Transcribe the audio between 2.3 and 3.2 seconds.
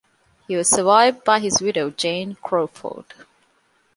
Crawford.